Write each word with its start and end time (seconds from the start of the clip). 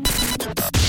soir. 0.00 0.81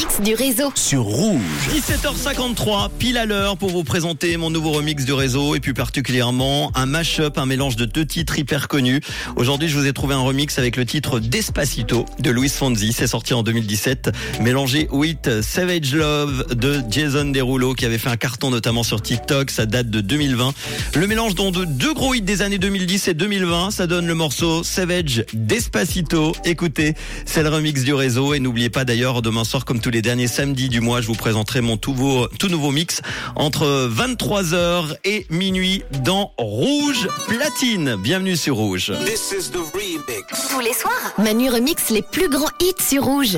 Remix 0.00 0.20
du 0.22 0.34
réseau. 0.34 0.72
Sur 0.74 1.02
Rouge. 1.02 1.40
17h53, 1.74 2.90
pile 2.98 3.18
à 3.18 3.26
l'heure 3.26 3.56
pour 3.56 3.70
vous 3.70 3.84
présenter 3.84 4.36
mon 4.36 4.48
nouveau 4.48 4.70
remix 4.70 5.04
du 5.04 5.12
réseau 5.12 5.54
et 5.54 5.60
plus 5.60 5.74
particulièrement 5.74 6.70
un 6.74 6.86
mash-up, 6.86 7.36
un 7.36 7.44
mélange 7.44 7.76
de 7.76 7.84
deux 7.84 8.06
titres 8.06 8.38
hyper 8.38 8.68
connus. 8.68 9.00
Aujourd'hui, 9.36 9.68
je 9.68 9.76
vous 9.76 9.86
ai 9.86 9.92
trouvé 9.92 10.14
un 10.14 10.20
remix 10.20 10.58
avec 10.58 10.76
le 10.76 10.86
titre 10.86 11.20
Despacito 11.20 12.06
de 12.18 12.30
Luis 12.30 12.48
Fonzi. 12.48 12.92
C'est 12.92 13.08
sorti 13.08 13.34
en 13.34 13.42
2017, 13.42 14.10
mélangé 14.40 14.88
with 14.90 15.42
Savage 15.42 15.94
Love 15.94 16.54
de 16.54 16.80
Jason 16.88 17.26
Derulo 17.26 17.74
qui 17.74 17.84
avait 17.84 17.98
fait 17.98 18.10
un 18.10 18.16
carton 18.16 18.50
notamment 18.50 18.82
sur 18.82 19.02
TikTok. 19.02 19.50
Ça 19.50 19.66
date 19.66 19.90
de 19.90 20.00
2020. 20.00 20.54
Le 20.94 21.06
mélange 21.06 21.34
dont 21.34 21.50
de 21.50 21.64
deux 21.64 21.92
gros 21.92 22.14
hits 22.14 22.22
des 22.22 22.42
années 22.42 22.58
2010 22.58 23.08
et 23.08 23.14
2020, 23.14 23.70
ça 23.70 23.86
donne 23.86 24.06
le 24.06 24.14
morceau 24.14 24.62
Savage 24.62 25.24
Despacito. 25.34 26.32
Écoutez, 26.44 26.94
c'est 27.26 27.42
le 27.42 27.50
remix 27.50 27.82
du 27.82 27.92
réseau 27.92 28.34
et 28.34 28.40
n'oubliez 28.40 28.70
pas 28.70 28.84
d'ailleurs 28.84 29.20
demain 29.20 29.44
soir 29.44 29.64
comme 29.64 29.80
tous 29.80 29.89
les 29.89 29.89
derniers 29.98 30.28
samedis 30.28 30.68
du 30.68 30.80
mois, 30.80 31.00
je 31.00 31.06
vous 31.08 31.14
présenterai 31.14 31.60
mon 31.60 31.76
tout 31.76 31.90
nouveau, 31.90 32.28
tout 32.38 32.48
nouveau 32.48 32.70
mix 32.70 33.02
entre 33.34 33.90
23h 33.92 34.96
et 35.04 35.26
minuit 35.30 35.82
dans 36.04 36.32
Rouge 36.38 37.08
Platine. 37.26 37.96
Bienvenue 37.96 38.36
sur 38.36 38.54
Rouge. 38.54 38.92
This 39.04 39.32
is 39.32 39.50
the 39.50 39.58
remix. 39.74 40.48
Tous 40.48 40.60
les 40.60 40.72
soirs, 40.72 41.12
Manu 41.18 41.50
remix 41.50 41.90
les 41.90 42.02
plus 42.02 42.28
grands 42.28 42.50
hits 42.60 42.82
sur 42.88 43.04
Rouge. 43.04 43.36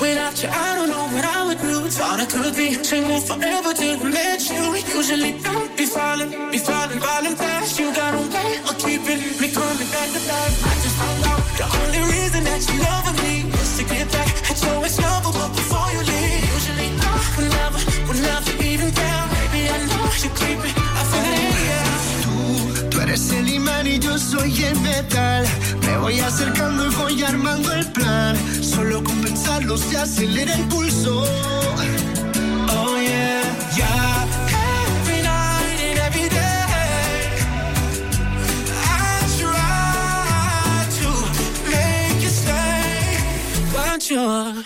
Without 0.00 0.42
you, 0.42 0.48
I 0.50 0.77
Thought 1.98 2.20
I 2.20 2.26
could 2.26 2.54
be 2.54 2.74
single 2.84 3.20
forever 3.20 3.74
I 3.74 3.96
met 4.04 4.48
you. 4.48 4.64
Usually 4.96 5.32
don't 5.42 5.76
be 5.76 5.84
falling, 5.84 6.30
be 6.52 6.58
falling, 6.58 7.00
falling 7.00 7.34
fast. 7.34 7.76
You 7.76 7.92
got 7.92 8.14
a 8.14 8.22
way 8.34 8.58
of 8.70 8.78
keeping 8.78 9.18
me 9.40 9.48
coming 9.50 9.90
back 9.90 10.08
to 10.14 10.20
life. 10.30 10.64
I 10.64 10.74
just 10.84 10.94
found 10.94 11.26
out 11.26 11.37
yo 24.00 24.18
soy 24.18 24.64
el 24.64 24.80
metal. 24.80 25.46
Me 25.86 25.98
voy 25.98 26.20
acercando 26.20 26.86
y 26.86 26.94
voy 26.94 27.22
armando 27.22 27.72
el 27.72 27.86
plan. 27.92 28.36
Solo 28.62 29.02
con 29.02 29.20
pensarlo 29.20 29.76
se 29.76 29.96
acelera 29.98 30.54
el 30.54 30.64
pulso. 30.68 31.24
Oh 32.70 32.96
yeah, 33.00 33.42
yeah. 33.76 34.26
Every 35.00 35.22
night 35.22 35.80
and 35.88 35.98
every 35.98 36.28
day, 36.28 36.64
I 38.72 39.20
try 39.38 40.86
to 41.00 41.10
make 41.70 42.22
you 42.22 42.30
stay, 42.30 43.18
but 43.72 44.10
you're 44.10 44.64